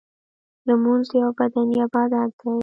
[0.67, 2.57] لمونځ یو بدنی عبادت دی.